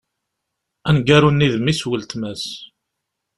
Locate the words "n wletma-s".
1.85-2.43